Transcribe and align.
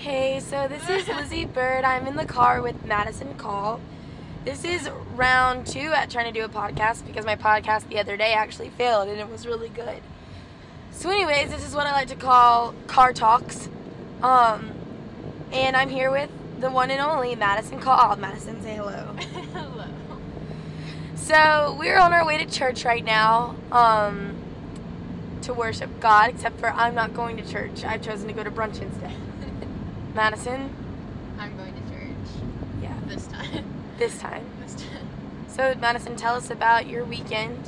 Hey, 0.00 0.40
so 0.40 0.66
this 0.66 0.88
is 0.88 1.06
Lizzie 1.08 1.44
Bird. 1.44 1.84
I'm 1.84 2.06
in 2.06 2.16
the 2.16 2.24
car 2.24 2.62
with 2.62 2.86
Madison 2.86 3.34
Call. 3.34 3.82
This 4.46 4.64
is 4.64 4.88
round 5.14 5.66
two 5.66 5.92
at 5.92 6.08
trying 6.08 6.24
to 6.24 6.32
do 6.32 6.42
a 6.42 6.48
podcast 6.48 7.06
because 7.06 7.26
my 7.26 7.36
podcast 7.36 7.86
the 7.90 7.98
other 7.98 8.16
day 8.16 8.32
actually 8.32 8.70
failed 8.70 9.08
and 9.10 9.20
it 9.20 9.28
was 9.28 9.46
really 9.46 9.68
good. 9.68 10.00
So, 10.90 11.10
anyways, 11.10 11.50
this 11.50 11.68
is 11.68 11.74
what 11.74 11.86
I 11.86 11.92
like 11.92 12.08
to 12.08 12.16
call 12.16 12.74
car 12.86 13.12
talks. 13.12 13.68
Um, 14.22 14.70
and 15.52 15.76
I'm 15.76 15.90
here 15.90 16.10
with 16.10 16.30
the 16.60 16.70
one 16.70 16.90
and 16.90 17.02
only 17.02 17.36
Madison 17.36 17.78
Call. 17.78 18.16
Madison, 18.16 18.62
say 18.62 18.76
hello. 18.76 19.14
Hello. 19.52 19.84
So 21.16 21.76
we're 21.78 21.98
on 21.98 22.14
our 22.14 22.24
way 22.24 22.42
to 22.42 22.50
church 22.50 22.86
right 22.86 23.04
now 23.04 23.54
um, 23.70 24.34
to 25.42 25.52
worship 25.52 25.90
God, 26.00 26.30
except 26.30 26.58
for 26.58 26.70
I'm 26.70 26.94
not 26.94 27.12
going 27.12 27.36
to 27.36 27.46
church. 27.46 27.84
I've 27.84 28.00
chosen 28.00 28.28
to 28.28 28.32
go 28.32 28.42
to 28.42 28.50
brunch 28.50 28.80
instead. 28.80 29.12
Madison, 30.14 30.74
I'm 31.38 31.56
going 31.56 31.72
to 31.72 31.80
church 31.90 32.42
yeah, 32.82 32.94
this 33.06 33.26
time. 33.26 33.64
this 33.98 34.18
time. 34.18 34.44
This 34.62 34.74
time. 34.74 35.08
So 35.48 35.74
Madison, 35.80 36.16
tell 36.16 36.34
us 36.34 36.50
about 36.50 36.86
your 36.88 37.04
weekend. 37.04 37.58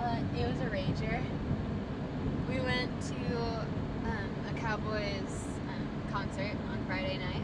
Uh, 0.00 0.16
it 0.36 0.46
was 0.46 0.58
a 0.60 0.70
rager. 0.70 1.22
We 2.48 2.60
went 2.60 2.90
to 3.02 3.36
um, 4.04 4.30
a 4.48 4.58
Cowboys 4.58 5.44
um, 5.68 6.12
concert 6.12 6.56
on 6.70 6.84
Friday 6.86 7.18
night, 7.18 7.42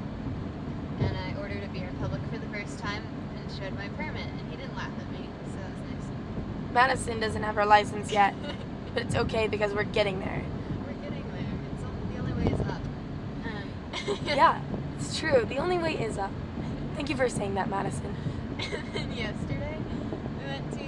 and 1.00 1.16
I 1.16 1.38
ordered 1.40 1.62
a 1.62 1.68
beer 1.68 1.86
in 1.86 1.96
public 1.96 2.22
for 2.30 2.38
the 2.38 2.46
first 2.46 2.78
time 2.78 3.02
and 3.36 3.58
showed 3.58 3.74
my 3.74 3.88
permit, 3.90 4.26
and 4.26 4.50
he 4.50 4.56
didn't 4.56 4.76
laugh 4.76 4.90
at 4.98 5.12
me, 5.12 5.28
so 5.46 5.56
that 5.58 5.70
was 5.70 6.04
nice. 6.04 6.72
Madison 6.72 7.20
doesn't 7.20 7.42
have 7.42 7.54
her 7.56 7.66
license 7.66 8.10
yet, 8.10 8.34
but 8.94 9.02
it's 9.02 9.14
okay 9.14 9.46
because 9.46 9.72
we're 9.74 9.84
getting 9.84 10.20
there. 10.20 10.42
We're 10.86 11.08
getting 11.08 11.24
there. 11.32 11.52
It's 11.74 11.84
on, 11.84 12.14
the 12.14 12.20
only 12.20 12.32
way 12.44 12.52
is 12.52 12.60
up. 12.60 12.80
Um, 13.44 13.68
Yeah, 14.24 14.60
it's 14.98 15.18
true. 15.18 15.44
The 15.48 15.56
only 15.58 15.78
way 15.78 15.94
is 15.94 16.18
up. 16.18 16.30
Thank 16.94 17.10
you 17.10 17.16
for 17.16 17.28
saying 17.28 17.54
that, 17.54 17.68
Madison. 17.68 18.14
and 18.58 18.70
then 18.94 19.12
yesterday, 19.12 19.78
we 20.38 20.46
went 20.46 20.72
to 20.72 20.84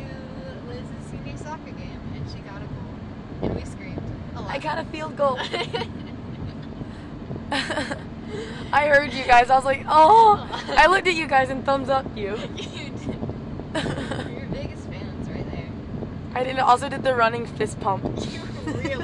Liz's 0.69 1.11
senior 1.11 1.37
soccer 1.37 1.71
game, 1.73 2.01
and 2.15 2.31
she 2.31 2.39
got 2.39 2.63
a 2.63 2.67
goal, 2.67 2.95
and 3.43 3.57
we 3.57 3.65
screamed 3.65 4.01
a 4.37 4.41
lot. 4.41 4.51
I 4.51 4.59
got 4.59 4.79
a 4.79 4.85
field 4.85 5.17
goal. 5.17 5.39
I 8.73 8.87
heard 8.87 9.13
you 9.13 9.25
guys. 9.25 9.51
I 9.51 9.57
was 9.57 9.65
like, 9.65 9.85
oh. 9.89 10.47
I 10.77 10.87
looked 10.87 11.09
at 11.09 11.15
you 11.15 11.27
guys 11.27 11.51
and 11.51 11.65
thumbs 11.65 11.89
up 11.89 12.05
you. 12.17 12.37
you 12.57 12.91
did. 12.91 13.19
You're 13.75 14.29
your 14.29 14.47
biggest 14.53 14.87
fans 14.89 15.29
right 15.29 15.51
there. 15.51 15.69
I 16.35 16.45
did 16.45 16.59
also 16.59 16.89
did 16.89 17.03
the 17.03 17.15
running 17.15 17.47
fist 17.47 17.81
pump. 17.81 18.05
You 18.05 18.43
really. 18.67 18.98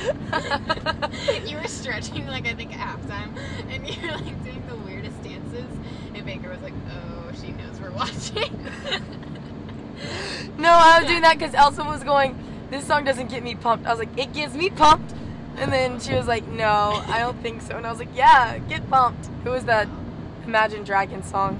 you 1.46 1.56
were 1.56 1.68
stretching 1.68 2.26
like 2.26 2.46
I 2.46 2.54
think 2.54 2.76
at 2.76 2.98
halftime, 2.98 3.36
and 3.68 3.88
you 3.88 4.02
were 4.02 4.16
like 4.16 4.44
doing 4.44 4.62
the 4.68 4.76
weirdest 4.76 5.22
dances. 5.22 5.66
And 6.14 6.24
Baker 6.24 6.48
was 6.50 6.60
like, 6.60 6.74
"Oh, 6.90 7.32
she 7.40 7.52
knows 7.52 7.80
we're 7.80 7.90
watching." 7.90 8.58
No, 10.58 10.70
I 10.70 11.00
was 11.00 11.08
doing 11.08 11.22
that 11.22 11.38
because 11.38 11.54
Elsa 11.54 11.84
was 11.84 12.04
going. 12.04 12.38
This 12.70 12.86
song 12.86 13.04
doesn't 13.04 13.28
get 13.30 13.42
me 13.42 13.54
pumped. 13.54 13.86
I 13.86 13.90
was 13.90 13.98
like, 13.98 14.16
it 14.18 14.32
gets 14.32 14.54
me 14.54 14.70
pumped. 14.70 15.14
And 15.56 15.72
then 15.72 16.00
she 16.00 16.14
was 16.14 16.26
like, 16.26 16.46
no, 16.46 17.02
I 17.06 17.18
don't 17.18 17.40
think 17.42 17.62
so. 17.62 17.76
And 17.76 17.86
I 17.86 17.90
was 17.90 17.98
like, 17.98 18.14
yeah, 18.14 18.58
get 18.58 18.88
pumped. 18.88 19.28
It 19.44 19.48
was 19.48 19.64
that 19.64 19.88
Imagine 20.46 20.84
Dragons 20.84 21.28
song. 21.30 21.58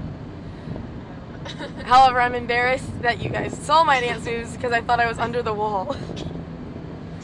However, 1.85 2.21
I'm 2.21 2.35
embarrassed 2.35 3.01
that 3.01 3.21
you 3.21 3.29
guys 3.29 3.57
saw 3.57 3.83
my 3.83 3.99
dance 3.99 4.25
moves 4.25 4.55
because 4.55 4.71
I 4.71 4.81
thought 4.81 4.99
I 4.99 5.07
was 5.07 5.17
under 5.17 5.41
the 5.41 5.53
wall. 5.53 5.95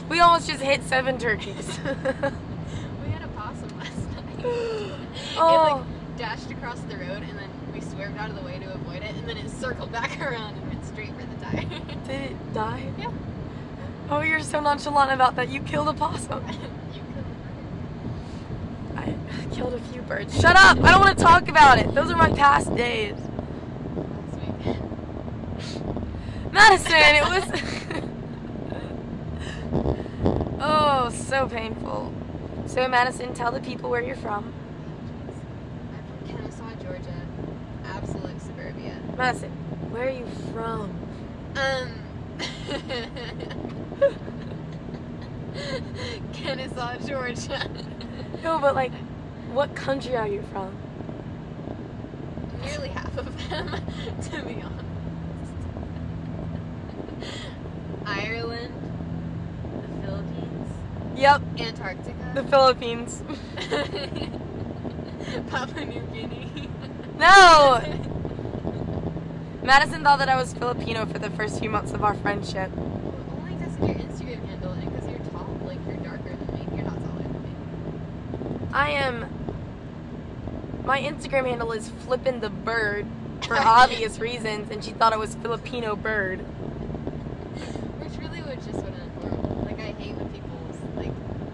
We 0.10 0.20
almost 0.22 0.48
just 0.48 0.62
hit 0.62 0.84
seven 0.84 1.18
turkeys. 1.18 1.80
we 1.86 3.10
had 3.12 3.24
a 3.24 3.28
possum 3.36 3.70
last 3.78 4.10
night. 4.12 4.94
It 5.38 5.40
oh, 5.40 5.86
like 5.86 6.18
dashed 6.18 6.50
across 6.52 6.80
the 6.82 6.98
road, 6.98 7.24
and 7.24 7.38
then 7.38 7.50
we 7.74 7.82
swerved 7.82 8.18
out 8.18 8.30
of 8.30 8.36
the 8.36 8.42
way 8.42 8.58
to 8.60 8.74
avoid 8.74 9.04
it, 9.04 9.16
and 9.16 9.28
then 9.28 9.38
it 9.38 9.50
circled 9.50 9.92
back 9.92 10.20
around 10.26 10.56
and 10.56 10.68
went 10.68 10.86
straight 10.86 11.12
for 11.14 11.26
the 11.26 11.46
tire. 11.46 11.80
did 12.08 12.32
it 12.32 12.54
die? 12.54 12.92
yeah. 12.98 13.12
Oh, 14.10 14.22
you're 14.22 14.40
so 14.40 14.60
nonchalant 14.60 15.12
about 15.12 15.36
that. 15.36 15.50
You 15.50 15.62
killed 15.62 15.90
a 15.90 15.94
possum. 15.94 16.48
you. 16.94 17.02
I 18.96 19.16
killed 19.54 19.74
a 19.74 19.80
few 19.92 20.02
birds. 20.04 20.40
Shut 20.40 20.56
up! 20.56 20.78
I 20.82 20.92
don't 20.92 21.02
want 21.02 21.18
to 21.18 21.24
talk 21.24 21.50
about 21.50 21.78
it. 21.78 21.94
Those 21.94 22.10
are 22.10 22.16
my 22.16 22.32
past 22.32 22.74
days. 22.76 23.16
Madison, 26.52 26.94
it 26.94 27.24
was. 27.24 27.97
Oh, 30.88 31.10
so 31.10 31.48
painful. 31.48 32.14
So, 32.66 32.88
Madison, 32.88 33.34
tell 33.34 33.52
the 33.52 33.60
people 33.60 33.90
where 33.90 34.02
you're 34.02 34.16
from. 34.16 34.54
I'm 35.94 36.06
from 36.06 36.28
Kennesaw, 36.28 36.72
Georgia. 36.84 37.22
Absolute 37.86 38.42
suburbia. 38.42 38.96
Madison, 39.18 39.52
where 39.92 40.08
are 40.08 40.12
you 40.12 40.26
from? 40.54 40.98
Um. 41.56 42.04
Kennesaw, 46.34 46.98
Georgia. 47.06 47.70
No, 48.44 48.60
but 48.60 48.76
like, 48.76 48.94
what 49.52 49.76
country 49.76 50.16
are 50.16 50.28
you 50.28 50.44
from? 50.52 50.78
Nearly 52.62 52.90
half 52.90 53.18
of 53.18 53.50
them, 53.50 53.68
to 54.24 54.42
be 54.44 54.62
honest. 54.62 54.86
Ireland, 58.06 58.74
Yep, 61.18 61.42
Antarctica, 61.60 62.32
the 62.36 62.44
Philippines. 62.44 63.24
Papua 65.50 65.86
New 65.86 66.02
Guinea. 66.14 66.70
No! 67.18 67.82
Madison 69.68 70.02
thought 70.02 70.20
that 70.20 70.30
I 70.30 70.38
was 70.38 70.54
Filipino 70.54 71.06
for 71.06 71.20
the 71.20 71.30
first 71.32 71.60
few 71.60 71.70
months 71.70 71.92
of 71.92 72.02
our 72.02 72.14
friendship. 72.14 72.72
Well, 72.74 73.14
only 73.38 73.56
because 73.56 73.76
of 73.76 73.82
your 73.82 73.96
Instagram 73.96 74.46
handle 74.48 74.72
and 74.72 74.90
because 74.90 75.10
you're 75.10 75.20
tall. 75.32 75.60
Like, 75.66 75.80
you're 75.86 75.98
darker 75.98 76.36
than 76.36 76.54
me. 76.56 76.68
You're 76.74 76.86
not 76.86 76.98
taller 77.04 77.24
than 77.24 77.44
me. 77.44 77.50
I 78.72 78.92
am. 78.92 79.26
My 80.86 81.02
Instagram 81.02 81.48
handle 81.48 81.74
is 81.74 81.90
flippin' 81.90 82.40
the 82.40 82.50
bird 82.50 83.06
for 83.42 83.58
obvious 83.58 84.20
reasons, 84.22 84.72
and 84.72 84.82
she 84.82 84.92
thought 84.92 85.12
it 85.12 85.20
was 85.20 85.36
Filipino 85.36 85.98
bird. 85.98 86.40
Which 88.00 88.18
really 88.20 88.42
was 88.42 88.64
just 88.66 88.80
what 88.80 88.94
an 88.94 89.12
adorable. 89.18 89.64
Like, 89.66 89.80
I 89.80 89.92
hate 89.92 90.16
when 90.16 90.30
people's, 90.30 90.78
like, 90.96 91.12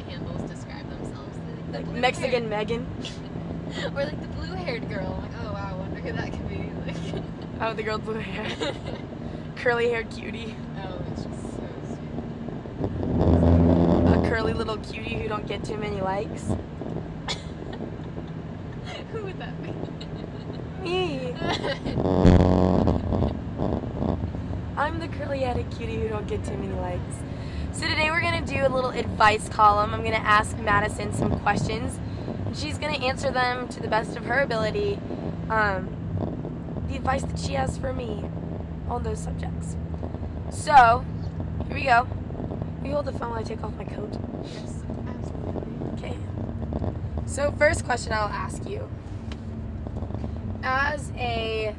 handles 0.08 0.48
describe 0.52 0.88
themselves. 0.88 1.36
They're 1.72 1.73
like, 1.86 1.86
the 1.86 1.92
Like 1.92 1.92
blue 1.92 2.02
Mexican 2.02 2.50
Megan. 2.50 2.86
or 3.96 4.06
like 4.06 4.20
the 4.22 4.28
blue 4.28 4.54
haired 4.54 4.90
girl. 4.90 5.20
Like, 5.22 5.32
oh 5.44 5.54
wow, 5.54 5.74
I 5.74 5.78
wonder 5.78 6.00
who 6.02 6.12
that 6.14 6.32
could 6.32 6.50
be. 6.50 6.72
Like, 6.86 7.24
Oh, 7.62 7.74
the 7.74 7.84
girl 7.84 7.98
with 7.98 8.06
blue 8.06 8.20
hair. 8.20 8.74
Curly 9.56 9.90
haired 9.90 10.10
cutie. 10.10 10.56
oh, 10.84 11.00
it's 11.12 11.24
just 11.24 11.42
so 11.42 11.64
sweet. 11.88 12.10
A 14.18 14.28
curly 14.28 14.54
little 14.54 14.78
cutie 14.78 15.16
who 15.16 15.28
don't 15.28 15.48
get 15.48 15.64
too 15.64 15.78
many 15.78 16.02
likes. 16.02 16.52
who 19.12 19.24
would 19.24 19.40
that 19.40 19.54
be? 19.64 19.72
Me. 20.84 21.34
I'm 24.76 25.00
the 25.00 25.08
curly 25.08 25.40
headed 25.40 25.70
cutie 25.72 25.96
who 25.96 26.10
don't 26.10 26.28
get 26.28 26.44
too 26.44 26.58
many 26.58 26.74
likes. 26.74 27.16
So 27.74 27.88
today 27.88 28.12
we're 28.12 28.22
gonna 28.22 28.46
do 28.46 28.68
a 28.68 28.70
little 28.70 28.92
advice 28.92 29.50
column. 29.50 29.96
I'm 29.96 30.04
gonna 30.04 30.18
ask 30.18 30.56
Madison 30.60 31.12
some 31.12 31.40
questions, 31.40 31.98
and 32.46 32.56
she's 32.56 32.78
gonna 32.78 33.04
answer 33.04 33.32
them 33.32 33.68
to 33.70 33.82
the 33.82 33.88
best 33.88 34.16
of 34.16 34.26
her 34.26 34.42
ability. 34.42 35.00
Um, 35.50 35.90
the 36.88 36.96
advice 36.96 37.24
that 37.24 37.40
she 37.40 37.54
has 37.54 37.76
for 37.80 37.92
me 37.92 38.30
on 38.88 39.02
those 39.02 39.18
subjects. 39.18 39.76
So 40.52 41.04
here 41.68 41.76
we 41.76 41.84
go. 41.86 42.08
You 42.86 42.92
hold 42.92 43.06
the 43.06 43.12
phone 43.12 43.32
while 43.32 43.40
I 43.40 43.44
take 43.44 43.64
off 43.64 43.74
my 43.74 43.86
coat? 43.86 44.20
yes, 44.44 44.84
absolutely. 45.08 45.88
Okay. 45.98 46.18
So 47.26 47.52
first 47.54 47.86
question 47.86 48.14
I'll 48.14 48.28
ask 48.28 48.70
you. 48.70 48.88
As 50.62 51.12
a 51.18 51.76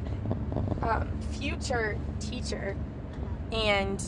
um, 0.81 1.07
future 1.31 1.97
teacher 2.19 2.75
and 3.53 4.03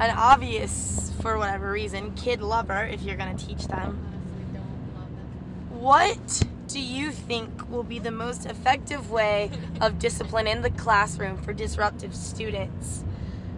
an 0.00 0.10
obvious, 0.16 1.12
for 1.20 1.38
whatever 1.38 1.70
reason, 1.70 2.14
kid 2.14 2.40
lover, 2.42 2.84
if 2.84 3.02
you're 3.02 3.16
going 3.16 3.36
to 3.36 3.46
teach 3.46 3.66
them, 3.68 3.98
Honestly, 4.12 4.44
don't 4.54 4.94
love 4.94 5.10
them. 5.10 5.80
what 5.80 6.42
do 6.66 6.80
you 6.80 7.10
think 7.10 7.68
will 7.70 7.82
be 7.82 7.98
the 7.98 8.10
most 8.10 8.46
effective 8.46 9.10
way 9.10 9.50
of 9.80 9.98
discipline 9.98 10.46
in 10.46 10.62
the 10.62 10.70
classroom 10.70 11.36
for 11.36 11.52
disruptive 11.52 12.14
students? 12.14 13.04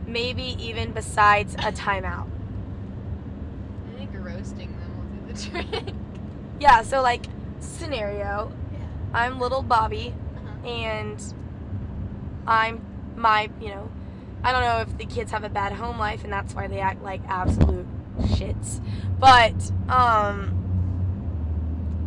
Maybe 0.06 0.56
even 0.58 0.92
besides 0.92 1.54
a 1.54 1.72
timeout. 1.72 2.26
I 3.94 3.98
think 3.98 4.10
roasting 4.14 4.76
them 4.78 4.96
will 4.98 5.26
do 5.26 5.32
the 5.32 5.62
trick. 5.72 5.94
Yeah, 6.60 6.82
so 6.82 7.02
like 7.02 7.26
scenario, 7.60 8.52
yeah. 8.72 8.78
I'm 9.14 9.38
little 9.38 9.62
Bobby 9.62 10.12
Uh-huh. 10.36 10.68
and 10.68 11.22
I'm 12.46 12.84
my, 13.16 13.48
you 13.60 13.68
know, 13.68 13.88
I 14.44 14.50
don't 14.52 14.62
know 14.62 14.78
if 14.80 14.98
the 14.98 15.06
kids 15.06 15.30
have 15.32 15.44
a 15.44 15.48
bad 15.48 15.72
home 15.72 15.98
life 15.98 16.24
and 16.24 16.32
that's 16.32 16.54
why 16.54 16.66
they 16.66 16.80
act 16.80 17.02
like 17.02 17.20
absolute 17.28 17.86
shits. 18.22 18.80
But 19.18 19.70
um 19.88 20.58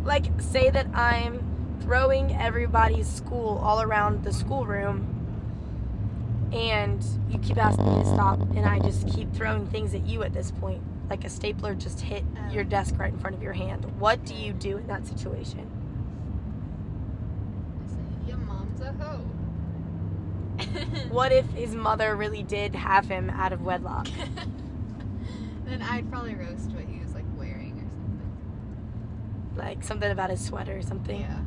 like 0.04 0.26
say 0.40 0.70
that 0.70 0.86
I'm 0.94 1.42
throwing 1.80 2.34
everybody's 2.36 3.08
school 3.08 3.58
all 3.64 3.80
around 3.80 4.22
the 4.24 4.32
schoolroom 4.32 5.12
and 6.52 7.04
you 7.28 7.38
keep 7.38 7.56
asking 7.56 7.84
me 7.86 8.02
to 8.02 8.06
stop 8.08 8.40
and 8.40 8.66
I 8.66 8.78
just 8.80 9.08
keep 9.08 9.32
throwing 9.34 9.66
things 9.66 9.94
at 9.94 10.06
you 10.06 10.22
at 10.22 10.32
this 10.32 10.50
point. 10.50 10.82
Like 11.10 11.24
a 11.24 11.30
stapler 11.30 11.74
just 11.74 12.00
hit 12.00 12.24
Oh. 12.38 12.52
your 12.52 12.64
desk 12.64 12.94
right 12.98 13.12
in 13.12 13.18
front 13.18 13.34
of 13.36 13.42
your 13.42 13.52
hand. 13.54 13.84
What 13.98 14.24
do 14.24 14.34
you 14.34 14.52
do 14.52 14.76
in 14.76 14.86
that 14.88 15.06
situation? 15.06 15.70
I 17.84 17.88
say, 17.88 18.28
Your 18.28 18.38
mom's 18.38 18.80
a 18.80 18.92
hoe. 18.92 19.24
What 21.10 21.32
if 21.32 21.46
his 21.50 21.74
mother 21.74 22.14
really 22.16 22.42
did 22.42 22.74
have 22.74 23.06
him 23.08 23.30
out 23.30 23.52
of 23.52 23.62
wedlock? 23.62 24.08
then 25.64 25.82
I'd 25.82 26.10
probably 26.10 26.34
roast 26.34 26.70
what 26.70 26.84
he 26.84 27.00
was 27.00 27.14
like 27.14 27.24
wearing 27.36 27.72
or 27.72 27.88
something. 27.88 29.56
Like 29.56 29.82
something 29.82 30.10
about 30.10 30.30
his 30.30 30.44
sweater 30.44 30.76
or 30.76 30.82
something. 30.82 31.20
Yeah. 31.20 31.40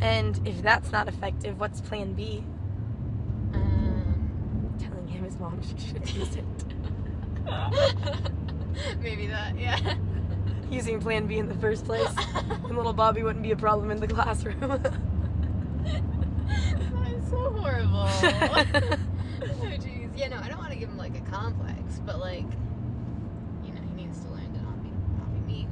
And 0.00 0.40
if 0.46 0.62
that's 0.62 0.92
not 0.92 1.08
effective, 1.08 1.58
what's 1.58 1.80
plan 1.80 2.12
B? 2.14 2.44
Um, 3.54 4.76
Telling 4.78 5.08
him 5.08 5.24
his 5.24 5.38
mom 5.38 5.60
should 5.78 6.08
use 6.10 6.36
it. 6.36 6.44
maybe 9.00 9.26
that. 9.26 9.58
Yeah. 9.58 9.94
Using 10.70 11.00
plan 11.00 11.26
B 11.26 11.38
in 11.38 11.48
the 11.48 11.54
first 11.56 11.84
place. 11.84 12.14
And 12.36 12.76
little 12.76 12.92
Bobby 12.92 13.22
wouldn't 13.22 13.42
be 13.42 13.50
a 13.52 13.56
problem 13.56 13.90
in 13.90 13.98
the 14.00 14.06
classroom. 14.06 14.60
that 14.60 14.92
is 17.08 17.30
so 17.30 17.50
horrible. 17.50 17.88
Oh 18.08 19.76
jeez. 19.78 20.10
Yeah, 20.16 20.28
no, 20.28 20.38
I 20.38 20.48
don't 20.48 20.58
want 20.58 20.72
to 20.72 20.78
give 20.78 20.88
him 20.88 20.98
like 20.98 21.16
a 21.16 21.30
complex, 21.30 22.00
but 22.04 22.18
like, 22.18 22.46
you 23.64 23.72
know, 23.72 23.80
he 23.88 24.04
needs 24.04 24.20
to 24.20 24.28
learn 24.30 24.52
to 24.52 24.62
not 24.62 24.82
be 24.82 24.90
not 25.18 25.32
be 25.32 25.40
mean. 25.52 25.68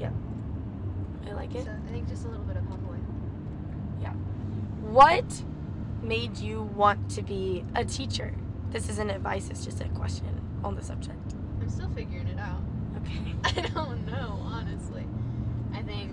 Yep. 0.00 0.12
I 1.28 1.32
like 1.32 1.54
it. 1.54 1.64
So 1.64 1.70
I 1.70 1.90
think 1.90 2.08
just 2.08 2.24
a 2.24 2.28
little 2.28 2.44
bit 2.44 2.56
of 2.56 2.64
homeboy. 2.64 2.92
What 4.92 5.42
made 6.02 6.36
you 6.36 6.64
want 6.74 7.10
to 7.12 7.22
be 7.22 7.64
a 7.74 7.82
teacher? 7.82 8.34
This 8.72 8.90
isn't 8.90 9.08
advice, 9.08 9.48
it's 9.48 9.64
just 9.64 9.80
a 9.80 9.88
question 9.88 10.38
on 10.62 10.74
the 10.74 10.82
subject. 10.82 11.34
I'm 11.62 11.70
still 11.70 11.88
figuring 11.94 12.28
it 12.28 12.38
out. 12.38 12.60
Okay. 12.98 13.34
I 13.44 13.68
don't 13.68 14.04
know, 14.04 14.38
honestly. 14.42 15.06
I 15.72 15.80
think 15.80 16.10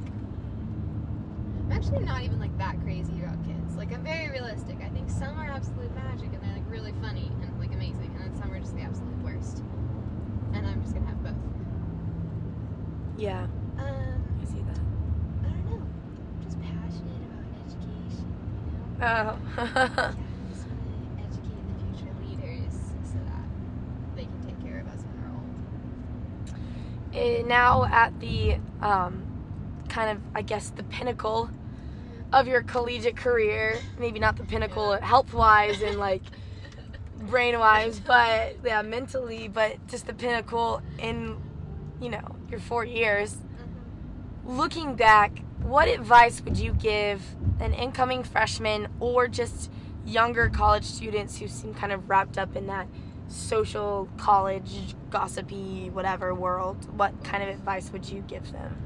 I'm 1.65 1.71
actually 1.73 2.05
not 2.05 2.21
even 2.21 2.39
like 2.39 2.57
that 2.57 2.79
crazy 2.81 3.11
about 3.21 3.43
kids. 3.43 3.58
Like 3.79 3.93
I'm 3.93 4.03
very 4.03 4.29
realistic. 4.29 4.77
I 4.83 4.89
think 4.89 5.09
some 5.09 5.39
are 5.39 5.49
absolute 5.49 5.95
magic 5.95 6.27
and 6.33 6.41
they're 6.43 6.51
like 6.51 6.69
really 6.69 6.91
funny 7.01 7.31
and 7.41 7.57
like 7.61 7.71
amazing, 7.73 8.11
and 8.13 8.19
then 8.25 8.35
some 8.41 8.51
are 8.51 8.59
just 8.59 8.75
the 8.75 8.81
absolute 8.81 9.17
worst. 9.23 9.63
And 10.53 10.67
I'm 10.67 10.81
just 10.81 10.93
gonna 10.93 11.07
have 11.07 11.23
both. 11.23 11.33
Yeah, 13.17 13.47
Um, 13.77 14.23
I 14.41 14.45
see 14.45 14.59
that. 14.67 14.79
I 15.43 15.47
don't 15.49 15.65
know. 15.69 15.81
I'm 15.81 16.43
just 16.43 16.59
passionate 16.59 17.21
about 17.23 17.45
education. 17.65 18.27
You 18.65 18.71
know. 18.75 18.85
Oh. 19.01 19.37
Yeah, 19.57 19.65
I 19.65 20.47
just 20.51 20.67
want 20.67 21.17
to 21.17 21.23
educate 21.23 21.63
the 21.67 21.95
future 21.95 22.13
leaders 22.27 22.73
so 23.05 23.17
that 23.27 23.45
they 24.17 24.23
can 24.23 24.41
take 24.45 24.59
care 24.61 24.79
of 24.81 24.87
us 24.87 25.01
when 25.05 25.23
we're 25.23 25.37
old. 25.37 25.49
Eh, 27.13 27.43
now 27.47 27.85
at 27.85 28.19
the 28.19 28.57
um, 28.81 29.23
kind 29.87 30.09
of, 30.11 30.17
I 30.35 30.41
guess, 30.41 30.69
the 30.69 30.83
pinnacle 30.83 31.49
of 32.31 32.47
your 32.47 32.61
collegiate 32.63 33.15
career. 33.17 33.79
Maybe 33.97 34.19
not 34.19 34.35
the 34.37 34.43
pinnacle 34.43 34.91
Yeah. 34.93 35.05
health 35.05 35.33
wise 35.33 35.81
and 35.81 35.97
like 35.99 36.21
brain 37.19 37.57
wise, 37.59 37.99
but 37.99 38.57
yeah, 38.63 38.81
mentally, 38.81 39.47
but 39.47 39.85
just 39.87 40.07
the 40.07 40.13
pinnacle 40.13 40.81
in, 40.99 41.37
you 42.01 42.09
know, 42.09 42.35
your 42.49 42.59
four 42.59 42.85
years. 42.85 43.35
Mhm. 43.35 44.57
Looking 44.57 44.95
back, 44.95 45.39
what 45.61 45.87
advice 45.87 46.41
would 46.41 46.57
you 46.57 46.73
give 46.73 47.21
an 47.59 47.73
incoming 47.73 48.23
freshman 48.23 48.87
or 48.99 49.27
just 49.27 49.71
younger 50.05 50.49
college 50.49 50.85
students 50.85 51.37
who 51.39 51.47
seem 51.47 51.73
kind 51.73 51.91
of 51.91 52.09
wrapped 52.09 52.37
up 52.37 52.55
in 52.55 52.67
that 52.67 52.87
social, 53.27 54.07
college, 54.17 54.95
gossipy, 55.09 55.89
whatever 55.89 56.33
world? 56.33 56.87
What 56.97 57.23
kind 57.23 57.43
of 57.43 57.49
advice 57.49 57.91
would 57.91 58.07
you 58.07 58.21
give 58.21 58.51
them? 58.51 58.77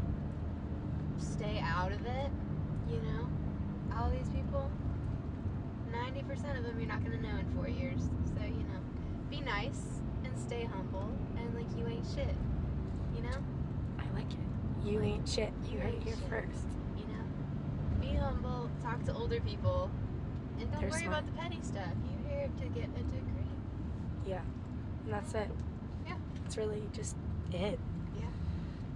stay 1.19 1.59
out 1.63 1.91
of 1.91 2.05
it, 2.05 2.31
you 2.89 2.97
know? 3.01 3.27
All 3.95 4.09
these 4.09 4.27
people, 4.29 4.69
90% 6.13 6.57
of 6.57 6.63
them 6.63 6.79
you're 6.79 6.87
not 6.87 7.03
going 7.03 7.17
to 7.17 7.23
know 7.23 7.37
in 7.37 7.45
four 7.55 7.67
years. 7.67 8.01
So, 8.37 8.43
you 8.43 8.63
know, 8.63 8.79
be 9.29 9.41
nice 9.41 9.81
and 10.23 10.37
stay 10.37 10.65
humble 10.65 11.09
and 11.37 11.53
like 11.55 11.65
you 11.77 11.87
ain't 11.87 12.05
shit, 12.15 12.35
you 13.15 13.23
know? 13.23 13.37
I 13.99 14.03
like 14.15 14.31
it. 14.31 14.85
You 14.87 15.01
ain't 15.01 15.27
shit. 15.27 15.51
You 15.65 15.73
You 15.73 15.79
heard 15.79 15.89
it 15.89 15.95
ain't 15.95 16.03
here 16.03 16.15
shit. 16.15 16.29
first. 16.29 16.65
You 16.97 17.05
know? 17.05 17.23
Be 18.01 18.15
humble, 18.17 18.69
talk 18.81 19.03
to 19.05 19.13
older 19.13 19.39
people, 19.41 19.89
and 20.59 20.71
don't 20.71 20.81
They're 20.81 20.89
worry 20.89 21.03
smart. 21.03 21.23
about 21.23 21.35
the 21.35 21.41
petty 21.41 21.59
stuff. 21.63 21.93
You're 22.29 22.37
here 22.37 22.49
to 22.61 22.65
get 22.69 22.83
a 22.85 23.03
degree. 23.03 23.53
Yeah. 24.27 24.41
And 25.05 25.13
that's 25.13 25.33
it. 25.33 25.49
Yeah. 26.05 26.15
It's 26.45 26.57
really 26.57 26.83
just 26.93 27.15
it. 27.51 27.79
Yeah. 28.19 28.25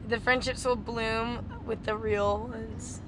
The 0.07 0.19
friendships 0.19 0.65
will 0.65 0.75
bloom 0.75 1.61
with 1.65 1.83
the 1.83 1.95
real 1.97 2.47
ones. 2.49 3.01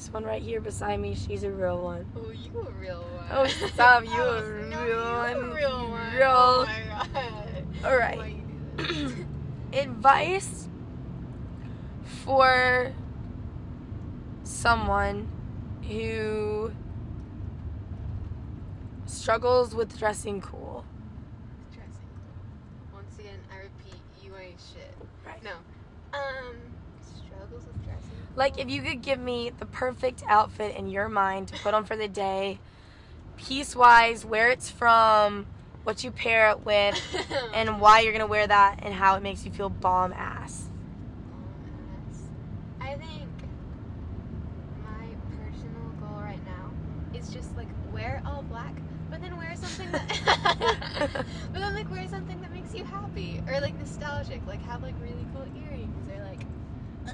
This 0.00 0.10
one 0.14 0.24
right 0.24 0.40
here 0.40 0.62
beside 0.62 0.98
me, 0.98 1.14
she's 1.14 1.42
a 1.42 1.50
real 1.50 1.78
one. 1.82 2.10
Oh, 2.16 2.30
you 2.30 2.58
a 2.58 2.70
real 2.80 3.00
one. 3.02 3.26
Oh, 3.32 3.46
stop, 3.46 4.02
you 4.02 4.10
Oh, 4.14 4.38
a 4.38 4.62
no, 4.70 4.82
real 4.82 5.40
one. 5.42 5.54
real 5.54 5.90
one. 5.90 6.16
Real. 6.16 6.26
Oh 6.26 6.66
my 6.66 7.04
god. 7.12 7.66
All 7.84 7.96
right. 7.98 8.16
Why 8.16 8.26
you 8.28 8.42
do 8.78 9.08
this? 9.08 9.12
advice 9.74 10.68
for 12.24 12.94
someone 14.42 15.28
who 15.86 16.72
struggles 19.04 19.74
with 19.74 19.98
dressing 19.98 20.40
cool. 20.40 20.86
Dressing. 21.74 21.92
Once 22.94 23.18
again, 23.18 23.38
I 23.52 23.56
repeat, 23.64 24.00
you 24.24 24.34
ain't 24.34 24.58
shit. 24.72 24.94
Right. 25.26 25.44
No. 25.44 25.56
Um, 26.14 26.16
struggles 26.16 26.38
with 26.38 26.56
dressing. 26.56 26.69
Like 28.36 28.58
if 28.58 28.70
you 28.70 28.82
could 28.82 29.02
give 29.02 29.18
me 29.18 29.50
the 29.50 29.66
perfect 29.66 30.22
outfit 30.28 30.76
in 30.76 30.88
your 30.88 31.08
mind 31.08 31.48
to 31.48 31.56
put 31.58 31.74
on 31.74 31.84
for 31.84 31.96
the 31.96 32.08
day, 32.08 32.58
piece 33.36 33.74
wise, 33.74 34.24
where 34.24 34.50
it's 34.50 34.70
from, 34.70 35.46
what 35.84 36.04
you 36.04 36.10
pair 36.10 36.50
it 36.50 36.64
with, 36.64 36.98
and 37.54 37.80
why 37.80 38.00
you're 38.00 38.12
gonna 38.12 38.26
wear 38.26 38.46
that 38.46 38.80
and 38.82 38.94
how 38.94 39.16
it 39.16 39.22
makes 39.22 39.44
you 39.44 39.50
feel 39.50 39.68
bomb 39.68 40.12
ass. 40.12 40.68
Um, 41.32 41.44
I 42.80 42.94
think 42.94 43.28
my 44.84 45.06
personal 45.36 45.90
goal 45.98 46.20
right 46.20 46.40
now 46.46 47.18
is 47.18 47.30
just 47.30 47.56
like 47.56 47.68
wear 47.92 48.22
all 48.24 48.42
black, 48.42 48.74
but 49.10 49.20
then 49.20 49.36
wear 49.36 49.56
something 49.56 49.90
that, 49.90 50.06
but 51.52 51.60
then 51.60 51.74
like 51.74 51.90
wear 51.90 52.06
something 52.08 52.40
that 52.40 52.52
makes 52.52 52.74
you 52.74 52.84
happy 52.84 53.40
or 53.48 53.60
like 53.60 53.76
nostalgic, 53.78 54.40
like 54.46 54.62
have 54.62 54.82
like 54.82 54.94
really 55.02 55.26
cool 55.32 55.46
earrings 55.64 56.08
or 56.08 56.22
like 56.24 56.40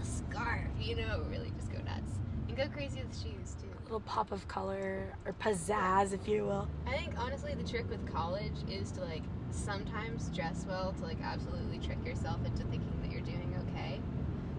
a 0.00 0.04
scarf, 0.04 0.68
you 0.80 0.96
know, 0.96 1.24
really 1.30 1.50
just 1.56 1.70
go 1.72 1.78
nuts 1.78 2.12
and 2.48 2.56
go 2.56 2.66
crazy 2.68 3.02
with 3.02 3.14
shoes 3.16 3.54
too. 3.60 3.68
A 3.78 3.82
little 3.84 4.00
pop 4.00 4.32
of 4.32 4.46
color 4.48 5.14
or 5.24 5.32
pizzazz, 5.34 6.12
if 6.12 6.26
you 6.28 6.44
will. 6.44 6.68
I 6.86 6.96
think 6.96 7.14
honestly 7.18 7.54
the 7.54 7.68
trick 7.68 7.88
with 7.88 8.04
college 8.12 8.54
is 8.70 8.90
to 8.92 9.02
like 9.02 9.22
sometimes 9.50 10.28
dress 10.30 10.64
well 10.68 10.92
to 10.98 11.02
like 11.04 11.18
absolutely 11.22 11.78
trick 11.78 12.04
yourself 12.04 12.38
into 12.44 12.62
thinking 12.64 12.98
that 13.02 13.10
you're 13.10 13.20
doing 13.22 13.54
okay. 13.68 14.00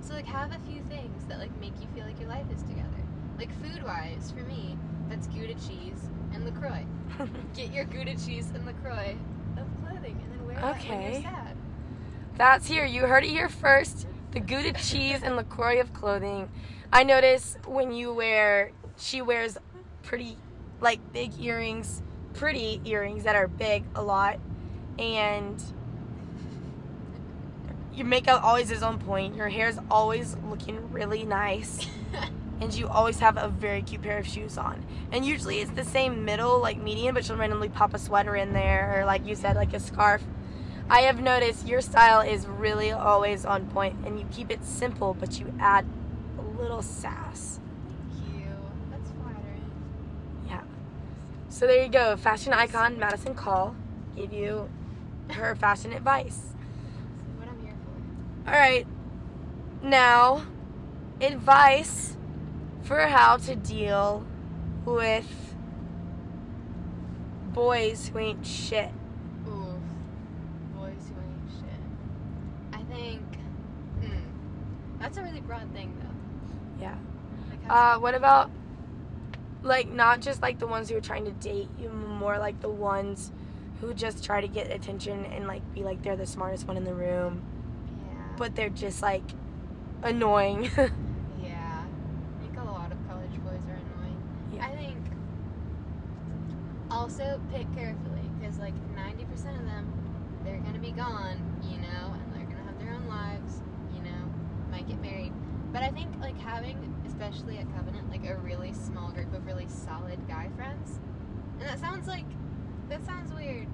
So 0.02 0.14
like 0.14 0.26
have 0.26 0.52
a 0.52 0.60
few 0.70 0.82
things 0.90 1.26
that 1.28 1.40
like 1.40 1.56
make 1.60 1.74
you 1.82 1.88
feel 1.96 2.06
like 2.06 2.20
your 2.20 2.30
life 2.30 2.46
is 2.54 2.62
together. 2.64 2.88
Like 3.38 3.52
food 3.62 3.84
wise, 3.84 4.32
for 4.36 4.44
me, 4.44 4.78
that's 5.10 5.28
Gouda 5.28 5.54
cheese 5.56 6.10
and 6.34 6.46
LaCroix. 6.46 6.86
Get 7.56 7.74
your 7.74 7.86
Gouda 7.86 8.16
cheese 8.16 8.52
and 8.56 8.66
LaCroix 8.66 9.16
of 9.58 9.68
clothing 9.84 10.20
and 10.24 10.32
then 10.32 10.46
wear 10.48 10.56
that 10.56 10.64
when 10.64 10.76
Okay. 10.82 11.14
you're 11.14 11.22
sad. 11.32 11.58
That's 12.38 12.68
here. 12.68 12.86
You 12.86 13.04
heard 13.04 13.24
it 13.24 13.30
here 13.30 13.50
first. 13.50 14.08
The 14.32 14.40
Gouda 14.40 14.74
cheese 14.74 15.22
and 15.24 15.36
LaCroix 15.36 15.80
of 15.80 15.94
clothing. 15.94 16.50
I 16.92 17.04
notice 17.04 17.58
when 17.66 17.92
you 17.92 18.14
wear, 18.14 18.72
she 18.98 19.22
wears 19.22 19.58
pretty, 20.04 20.38
like 20.82 21.00
big 21.14 21.40
earrings, 21.40 22.02
pretty 22.34 22.82
earrings 22.86 23.24
that 23.24 23.36
are 23.36 23.48
big 23.48 23.84
a 23.96 24.04
lot, 24.04 24.40
and 25.00 25.62
your 27.94 28.06
makeup 28.06 28.44
always 28.44 28.70
is 28.70 28.84
on 28.84 29.00
point. 29.00 29.36
Your 29.36 29.50
hair 29.50 29.70
is 29.70 29.80
always 29.90 30.38
looking 30.48 30.92
really 30.92 31.24
nice, 31.24 31.88
and 32.62 32.74
you 32.74 32.88
always 32.88 33.20
have 33.20 33.38
a 33.38 33.48
very 33.48 33.82
cute 33.82 34.04
pair 34.04 34.20
of 34.20 34.28
shoes 34.28 34.58
on. 34.58 34.86
And 35.12 35.26
usually 35.26 35.60
it's 35.62 35.72
the 35.72 35.84
same 35.84 36.24
middle, 36.24 36.60
like 36.60 36.78
median, 36.78 37.16
but 37.16 37.26
she'll 37.26 37.38
randomly 37.38 37.70
pop 37.70 37.94
a 37.94 38.00
sweater 38.00 38.36
in 38.36 38.54
there, 38.54 39.00
or 39.00 39.06
like 39.06 39.26
you 39.26 39.36
said, 39.36 39.56
like 39.56 39.74
a 39.74 39.80
scarf. 39.80 40.22
I 40.90 41.02
have 41.02 41.22
noticed 41.22 41.68
your 41.68 41.82
style 41.82 42.22
is 42.22 42.48
really 42.48 42.92
always 42.92 43.46
on 43.46 43.68
point, 43.68 43.96
and 44.06 44.20
you 44.20 44.26
keep 44.32 44.50
it 44.52 44.64
simple, 44.64 45.14
but 45.20 45.40
you 45.40 45.54
add 45.60 45.86
a 46.38 46.42
little 46.62 46.82
sass. 46.82 47.60
Thank 48.10 48.36
you. 48.36 48.52
That's 48.90 49.12
flattering. 49.12 49.72
Yeah. 50.48 50.62
So 51.50 51.68
there 51.68 51.84
you 51.84 51.90
go. 51.90 52.16
Fashion 52.16 52.54
icon 52.54 52.98
Madison 52.98 53.36
Call 53.36 53.76
gave 54.16 54.32
you 54.32 54.70
her 55.32 55.56
fashion 55.56 55.92
advice. 55.94 56.54
That's 57.18 57.38
what 57.38 57.48
I'm 57.50 57.60
here 57.66 57.76
for. 58.46 58.52
All 58.52 58.58
right. 58.58 58.88
Now, 59.84 60.46
advice 61.22 62.16
for 62.84 63.08
how 63.08 63.38
to 63.38 63.56
deal 63.56 64.26
with 64.86 65.54
boys 67.54 68.08
who 68.08 68.20
ain't 68.20 68.46
shit. 68.46 68.90
Ooh, 69.48 69.82
boys 70.76 71.10
who 71.10 71.20
ain't 71.20 71.52
shit. 71.52 71.82
I 72.72 72.82
think. 72.94 73.22
Hmm. 74.00 74.97
That's 75.08 75.20
a 75.20 75.24
really 75.24 75.40
broad 75.40 75.72
thing, 75.72 75.96
though. 76.02 76.82
Yeah. 76.82 76.96
Like, 77.50 77.60
Uh, 77.70 77.98
what 77.98 78.14
about 78.14 78.52
like 79.64 79.90
not 79.90 80.20
just 80.20 80.42
like 80.42 80.60
the 80.60 80.68
ones 80.68 80.90
who 80.90 80.98
are 80.98 81.02
trying 81.02 81.24
to 81.24 81.32
date 81.32 81.70
you, 81.80 81.88
more 81.90 82.38
like 82.38 82.60
the 82.60 82.70
ones 82.70 83.32
who 83.80 83.94
just 83.94 84.22
try 84.22 84.42
to 84.42 84.50
get 84.50 84.70
attention 84.70 85.24
and 85.24 85.48
like 85.48 85.62
be 85.74 85.82
like 85.82 86.04
they're 86.04 86.18
the 86.18 86.26
smartest 86.26 86.68
one 86.68 86.76
in 86.76 86.84
the 86.84 86.94
room, 86.94 87.42
yeah. 88.12 88.36
but 88.38 88.54
they're 88.54 88.68
just 88.70 89.02
like 89.02 89.24
annoying. 90.04 90.70
Yeah. 91.42 91.86
I 91.86 92.42
think 92.42 92.58
a 92.60 92.64
lot 92.66 92.92
of 92.92 92.98
college 93.08 93.32
boys 93.32 93.64
are 93.70 93.80
annoying. 93.80 94.22
Yeah. 94.54 94.66
I 94.66 94.76
think. 94.76 94.98
Also, 96.92 97.40
pick 97.54 97.74
carefully, 97.76 98.30
because 98.40 98.58
like 98.60 98.74
90% 98.94 99.24
of 99.58 99.66
them, 99.66 99.90
they're 100.44 100.60
gonna 100.60 100.80
be 100.80 100.92
gone, 100.92 101.40
you 101.64 101.78
know, 101.78 102.14
and 102.14 102.34
they're 102.34 102.46
gonna 102.46 102.66
have 102.66 102.80
their 102.80 102.94
own 102.94 103.08
lives, 103.08 103.28
you 103.32 103.36
know, 103.38 103.64
might 103.64 103.67
get 104.88 105.02
married. 105.02 105.34
But 105.74 105.84
I 105.84 105.90
think 105.90 106.08
like 106.22 106.40
having, 106.40 106.78
especially 107.08 107.58
at 107.58 107.66
Covenant, 107.76 108.10
like 108.10 108.26
a 108.26 108.38
really 108.38 108.74
small 108.74 109.12
group 109.12 109.34
of 109.34 109.46
really 109.46 109.68
solid 109.68 110.20
guy 110.28 110.50
friends, 110.56 111.00
and 111.60 111.68
that 111.68 111.80
sounds 111.80 112.08
like, 112.08 112.26
that 112.90 113.06
sounds 113.06 113.34
weird, 113.34 113.68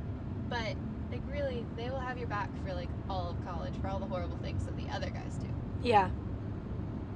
but 0.50 0.76
like 1.12 1.22
really, 1.32 1.66
they 1.78 1.90
will 1.90 2.00
have 2.00 2.18
your 2.18 2.28
back 2.28 2.50
for 2.66 2.74
like 2.74 2.90
all 3.10 3.30
of 3.30 3.46
college 3.46 3.74
for 3.82 3.88
all 3.88 4.00
the 4.00 4.06
horrible 4.06 4.38
things 4.38 4.66
that 4.66 4.76
the 4.78 4.88
other 4.92 5.10
guys 5.10 5.36
do. 5.40 5.48
yeah. 5.84 6.10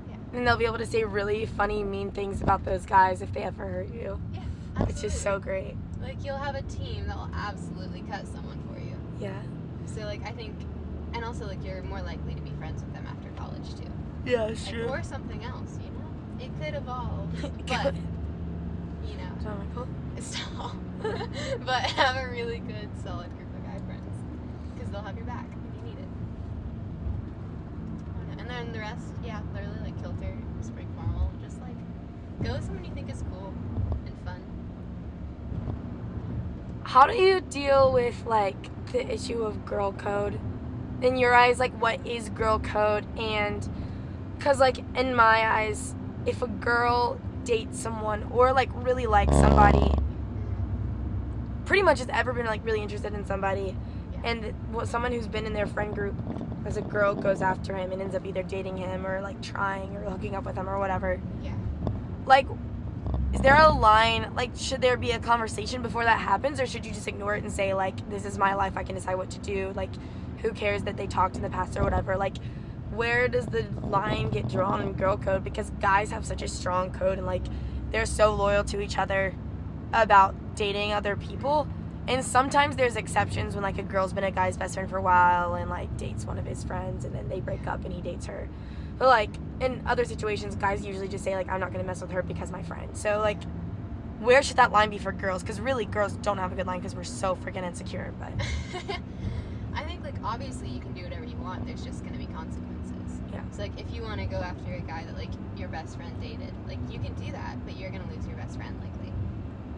Yeah. 0.10 0.16
And 0.34 0.48
they'll 0.48 0.58
be 0.58 0.66
able 0.66 0.78
to 0.78 0.86
say 0.86 1.04
really 1.04 1.46
funny, 1.46 1.84
mean 1.84 2.12
things 2.12 2.42
about 2.42 2.64
those 2.66 2.86
guys 2.86 3.22
if 3.22 3.34
they 3.34 3.42
ever 3.44 3.66
hurt 3.66 3.94
you, 3.94 4.22
Yeah. 4.34 4.42
which 4.86 5.04
is 5.04 5.20
so 5.20 5.40
great. 5.40 5.76
Like 6.02 6.24
you'll 6.24 6.38
have 6.38 6.56
a 6.56 6.62
team 6.64 7.08
that 7.08 7.16
will 7.18 7.32
absolutely 7.34 8.02
cut 8.02 8.28
someone 8.28 8.62
for 8.72 8.80
you. 8.80 8.96
Yeah. 9.20 9.42
So 9.88 10.02
like 10.02 10.24
I 10.26 10.32
think, 10.32 10.54
and 11.14 11.26
also 11.26 11.48
like 11.48 11.64
you're 11.64 11.82
more 11.84 12.02
likely 12.02 12.36
to 12.36 12.42
be 12.42 12.52
friends 12.52 12.84
with 12.84 12.94
them 12.94 13.06
after 13.08 13.27
college 13.58 13.76
too, 13.76 13.92
Yeah, 14.26 14.44
like, 14.46 14.90
or 14.90 15.04
something 15.04 15.44
else. 15.44 15.78
You 15.84 15.90
know, 15.92 16.46
it 16.46 16.52
could 16.64 16.76
evolve, 16.76 17.30
but 17.68 17.96
you 19.06 19.16
know, 19.18 19.30
John 19.42 19.68
Michael. 19.68 19.88
stop. 20.22 20.76
but 21.66 21.82
have 21.92 22.16
a 22.18 22.30
really 22.30 22.60
good, 22.60 22.90
solid 23.04 23.30
group 23.38 23.50
of 23.56 23.64
guy 23.66 23.80
friends 23.86 24.24
because 24.74 24.90
they'll 24.92 25.02
have 25.02 25.16
your 25.16 25.26
back 25.26 25.48
when 25.50 25.74
you 25.76 25.94
need 25.94 26.00
it. 26.00 26.08
I 28.16 28.30
don't. 28.36 28.40
And 28.40 28.50
then 28.50 28.72
the 28.74 28.80
rest, 28.80 29.06
yeah, 29.24 29.42
literally 29.54 29.80
like 29.82 30.02
kilter, 30.02 30.36
spring 30.62 30.88
formal, 30.96 31.32
just 31.44 31.60
like 31.62 31.76
go 32.44 32.54
with 32.54 32.64
someone 32.66 32.86
you 32.86 32.94
think 32.94 33.12
is 33.12 33.24
cool 33.32 33.54
and 34.06 34.18
fun. 34.26 34.42
How 36.84 37.06
do 37.06 37.14
you 37.14 37.42
deal 37.42 37.92
with 37.92 38.26
like 38.26 38.70
the 38.92 39.06
issue 39.14 39.44
of 39.44 39.66
girl 39.66 39.92
code? 39.92 40.40
In 41.02 41.18
your 41.18 41.36
eyes, 41.36 41.60
like 41.60 41.80
what 41.82 42.06
is 42.06 42.30
girl 42.30 42.60
code? 42.60 43.06
And 43.20 43.68
because 44.38 44.60
like 44.60 44.80
in 44.96 45.16
my 45.16 45.48
eyes, 45.48 45.94
if 46.26 46.42
a 46.42 46.48
girl 46.48 47.20
dates 47.44 47.80
someone 47.80 48.24
or 48.32 48.52
like 48.54 48.70
really 48.74 49.06
likes 49.06 49.34
somebody, 49.36 49.92
pretty 51.66 51.84
much 51.84 52.00
has 52.00 52.10
ever 52.10 52.34
been 52.34 52.46
like 52.46 52.66
really 52.66 52.82
interested 52.82 53.14
in 53.14 53.26
somebody, 53.26 53.76
and 54.24 54.54
what 54.72 54.88
someone 54.88 55.12
who's 55.12 55.28
been 55.28 55.46
in 55.46 55.54
their 55.54 55.68
friend 55.68 55.94
group 55.94 56.16
as 56.66 56.78
a 56.78 56.82
girl 56.82 57.14
goes 57.16 57.42
after 57.42 57.76
him 57.76 57.92
and 57.92 58.02
ends 58.02 58.16
up 58.16 58.26
either 58.26 58.44
dating 58.44 58.78
him 58.78 59.06
or 59.06 59.22
like 59.22 59.42
trying 59.42 59.96
or 59.96 60.02
hooking 60.02 60.36
up 60.36 60.46
with 60.46 60.56
him 60.56 60.68
or 60.68 60.80
whatever. 60.80 61.22
Yeah. 61.44 61.54
Like, 62.26 62.48
is 63.34 63.42
there 63.42 63.56
a 63.56 63.70
line? 63.70 64.34
Like, 64.36 64.52
should 64.58 64.82
there 64.82 64.98
be 64.98 65.12
a 65.12 65.20
conversation 65.20 65.82
before 65.82 66.04
that 66.04 66.20
happens, 66.20 66.60
or 66.60 66.66
should 66.66 66.86
you 66.86 66.92
just 66.92 67.08
ignore 67.08 67.36
it 67.36 67.44
and 67.44 67.52
say 67.52 67.74
like, 67.74 68.10
"This 68.10 68.26
is 68.26 68.38
my 68.38 68.56
life. 68.56 68.76
I 68.76 68.84
can 68.84 68.96
decide 68.96 69.16
what 69.16 69.30
to 69.30 69.40
do." 69.40 69.72
Like, 69.76 69.92
who 70.42 70.52
cares 70.52 70.84
that 70.84 70.98
they 70.98 71.08
talked 71.08 71.36
in 71.36 71.42
the 71.42 71.50
past 71.50 71.78
or 71.78 71.84
whatever? 71.84 72.18
Like, 72.18 72.38
where 72.92 73.28
does 73.28 73.46
the 73.46 73.64
line 73.82 74.30
get 74.30 74.48
drawn 74.48 74.82
in 74.82 74.94
girl 74.94 75.18
code? 75.18 75.44
Because 75.44 75.70
guys 75.82 76.12
have 76.12 76.26
such 76.26 76.42
a 76.42 76.48
strong 76.48 76.92
code 76.92 77.18
and 77.18 77.28
like 77.28 77.44
they're 77.92 78.06
so 78.06 78.34
loyal 78.34 78.64
to 78.66 78.82
each 78.82 78.98
other 78.98 79.34
about 79.94 80.56
dating 80.56 80.94
other 80.94 81.16
people. 81.16 81.68
And 82.08 82.24
sometimes 82.24 82.76
there's 82.76 82.96
exceptions 82.96 83.54
when 83.54 83.64
like 83.64 83.78
a 83.78 83.84
girl's 83.84 84.14
been 84.14 84.24
a 84.24 84.32
guy's 84.32 84.58
best 84.58 84.76
friend 84.76 84.90
for 84.90 84.98
a 84.98 85.02
while 85.02 85.56
and 85.56 85.70
like 85.70 85.96
dates 85.98 86.26
one 86.26 86.38
of 86.38 86.46
his 86.46 86.64
friends 86.64 87.06
and 87.06 87.14
then 87.14 87.28
they 87.28 87.40
break 87.40 87.68
up 87.68 87.84
and 87.84 87.94
he 87.94 88.02
dates 88.02 88.26
her. 88.26 88.48
But 88.98 89.08
like 89.08 89.30
in 89.60 89.84
other 89.86 90.06
situations, 90.06 90.56
guys 90.56 90.86
usually 90.86 91.08
just 91.08 91.24
say 91.24 91.36
like 91.36 91.50
I'm 91.50 91.60
not 91.60 91.72
gonna 91.72 91.84
mess 91.84 92.02
with 92.02 92.12
her 92.12 92.24
because 92.24 92.52
my 92.52 92.64
friend. 92.64 92.96
So 92.96 93.20
like, 93.20 93.42
where 94.20 94.42
should 94.42 94.58
that 94.58 94.72
line 94.72 94.90
be 94.90 94.98
for 94.98 95.12
girls? 95.12 95.44
Because 95.44 95.60
really, 95.60 95.86
girls 95.86 96.14
don't 96.18 96.38
have 96.38 96.52
a 96.52 96.56
good 96.56 96.66
line 96.66 96.80
because 96.80 96.96
we're 96.96 97.04
so 97.04 97.36
freaking 97.36 97.64
insecure. 97.64 98.14
But 98.20 98.32
I 99.78 99.84
think 99.84 100.04
like 100.04 100.16
obviously 100.24 100.70
you 100.70 100.80
can 100.80 100.94
do 100.94 101.04
whatever 101.04 101.24
you 101.24 101.38
want. 101.38 101.68
There's 101.68 101.84
just 101.84 102.04
gonna 102.04 102.18
be 102.18 102.26
consequences. 102.26 103.22
Yeah. 103.32 103.44
So 103.52 103.62
like 103.62 103.78
if 103.78 103.94
you 103.94 104.02
want 104.02 104.20
to 104.20 104.26
go 104.26 104.42
after 104.42 104.74
a 104.74 104.82
guy 104.82 105.06
that 105.06 105.16
like 105.16 105.30
your 105.56 105.70
best 105.70 105.96
friend 105.96 106.20
dated, 106.20 106.52
like 106.68 106.80
you 106.90 107.00
can 107.00 107.14
do 107.14 107.32
that, 107.32 107.64
but 107.64 107.78
you're 107.78 107.92
gonna 107.92 108.10
lose 108.12 108.26
your 108.26 108.38
best 108.38 108.58
friend 108.58 108.74
likely. 108.82 109.14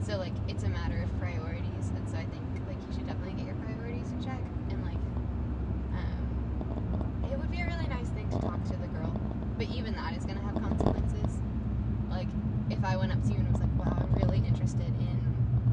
So 0.08 0.18
like 0.18 0.32
it's 0.48 0.63
a 0.63 0.70
matter 0.70 1.03
of 1.03 1.12
priorities, 1.20 1.91
and 1.94 2.08
so 2.10 2.15
I 2.15 2.24
think 2.32 2.48
like 2.65 2.79
you 2.88 2.94
should 2.96 3.08
definitely 3.08 3.34
get 3.34 3.46
your 3.46 3.60
priorities 3.60 4.10
in 4.12 4.24
check. 4.24 4.39
And 4.72 4.86
like, 4.86 5.03
um, 5.91 7.29
it 7.29 7.38
would 7.38 7.51
be 7.51 7.60
a 7.60 7.65
really 7.65 7.88
nice 7.88 8.08
thing 8.15 8.29
to 8.29 8.39
talk 8.39 8.63
to 8.72 8.77
the 8.79 8.88
girl, 8.96 9.12
but 9.58 9.68
even 9.68 9.96
that 9.96 10.15
is 10.15 10.24
gonna 10.24 10.41
have 10.48 10.56
consequences. 10.56 11.44
Like 12.10 12.32
if 12.72 12.82
I 12.86 12.96
went 12.96 13.12
up 13.12 13.22
to 13.24 13.29
you 13.36 13.39
and 13.39 13.51
was 13.51 13.60
like, 13.60 13.75
"Wow, 13.75 14.00
I'm 14.00 14.15
really 14.15 14.39
interested 14.48 14.88
in 14.88 15.20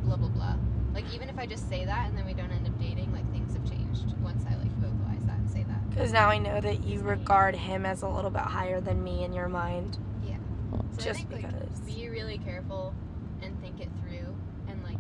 blah 0.02 0.16
blah 0.16 0.34
blah." 0.34 0.56
Like 0.94 1.06
even 1.14 1.28
if 1.28 1.38
I 1.38 1.46
just 1.46 1.68
say 1.68 1.84
that 1.84 2.08
and 2.08 2.18
then 2.18 2.26
we 2.26 2.34
don't 2.34 2.50
end 2.50 2.66
up 2.66 2.76
dating, 2.80 3.12
like 3.12 3.30
things 3.30 3.52
have 3.52 3.64
changed 3.68 4.16
once 4.22 4.42
I 4.48 4.56
like 4.56 4.72
vocalize 4.80 5.22
that 5.26 5.38
and 5.38 5.50
say 5.50 5.64
that. 5.68 5.85
Because 5.96 6.12
now 6.12 6.28
I 6.28 6.36
know 6.36 6.60
that 6.60 6.84
you 6.84 7.00
regard 7.00 7.56
him 7.56 7.86
as 7.86 8.02
a 8.02 8.08
little 8.08 8.30
bit 8.30 8.42
higher 8.42 8.82
than 8.82 9.02
me 9.02 9.24
in 9.24 9.32
your 9.32 9.48
mind, 9.48 9.96
So 10.92 11.02
just 11.02 11.20
I 11.20 11.22
think, 11.24 11.30
because. 11.30 11.80
like, 11.80 11.86
be 11.86 12.08
really 12.10 12.38
careful 12.38 12.94
and 13.40 13.58
think 13.62 13.80
it 13.80 13.88
through 14.02 14.36
and 14.68 14.82
like 14.84 14.98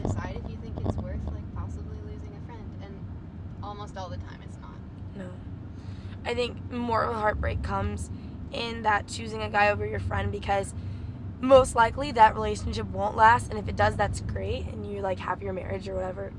decide 0.00 0.40
if 0.44 0.50
you 0.50 0.56
think 0.58 0.76
it's 0.86 0.96
worth 0.98 1.20
like 1.26 1.54
possibly 1.54 1.96
losing 2.04 2.30
a 2.40 2.46
friend. 2.46 2.62
And 2.84 2.94
almost 3.60 3.96
all 3.96 4.08
the 4.08 4.18
time, 4.18 4.38
it's 4.44 4.56
not. 4.58 4.76
No. 5.16 5.30
I 6.24 6.34
think 6.34 6.70
more 6.70 7.02
of 7.02 7.10
a 7.10 7.18
heartbreak 7.18 7.62
comes 7.64 8.08
in 8.52 8.82
that 8.82 9.08
choosing 9.08 9.42
a 9.42 9.48
guy 9.48 9.70
over 9.70 9.84
your 9.84 10.00
friend 10.00 10.30
because 10.30 10.74
most 11.40 11.74
likely 11.74 12.12
that 12.12 12.34
relationship 12.34 12.86
won't 12.90 13.16
last 13.16 13.50
and 13.50 13.58
if 13.58 13.68
it 13.68 13.76
does 13.76 13.96
that's 13.96 14.20
great 14.22 14.66
and 14.66 14.90
you 14.90 15.00
like 15.00 15.18
have 15.18 15.42
your 15.42 15.52
marriage 15.52 15.88
or 15.88 15.94
whatever 15.94 16.32